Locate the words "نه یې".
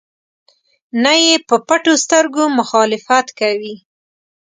1.03-1.35